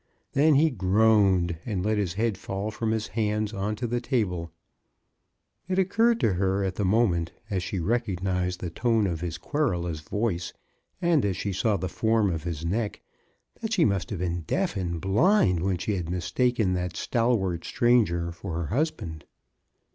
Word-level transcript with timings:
Then 0.33 0.55
he 0.55 0.71
groaned, 0.71 1.57
and 1.63 1.85
let 1.85 1.99
his 1.99 2.13
head 2.15 2.35
fall 2.35 2.71
from 2.71 2.89
his 2.89 3.09
hands 3.09 3.53
on 3.53 3.75
to 3.75 3.85
the 3.85 4.01
table. 4.01 4.49
It 5.67 5.77
occurred 5.77 6.19
to 6.21 6.33
her 6.33 6.63
at 6.63 6.73
the 6.73 6.83
moment, 6.83 7.33
as 7.51 7.61
she 7.61 7.79
recognized 7.79 8.61
the 8.61 8.71
tone 8.71 9.05
of 9.05 9.21
his 9.21 9.37
querulous 9.37 9.99
voice, 9.99 10.53
and 11.03 11.23
as 11.23 11.37
she 11.37 11.53
saw 11.53 11.77
the 11.77 11.87
form 11.87 12.31
of 12.31 12.45
his 12.45 12.65
neck, 12.65 13.01
that 13.61 13.73
she 13.73 13.85
must 13.85 14.09
have 14.09 14.17
been 14.17 14.41
deaf 14.41 14.75
and 14.75 14.99
blind 14.99 15.61
when 15.61 15.77
she 15.77 15.93
had 15.97 16.09
mistaken 16.09 16.73
that 16.73 16.93
stal 16.93 17.37
wart 17.37 17.63
stranger 17.63 18.31
for 18.31 18.55
her 18.55 18.73
husband. 18.75 19.23